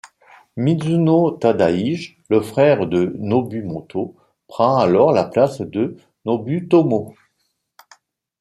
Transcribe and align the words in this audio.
Mizuno 0.57 1.29
Tadashige, 1.41 2.17
le 2.31 2.41
frère 2.41 2.87
de 2.87 3.13
Nobumoto, 3.19 4.15
prend 4.47 4.77
alors 4.77 5.11
la 5.11 5.25
place 5.25 5.61
de 5.61 5.95
Nobutomo. 6.25 7.13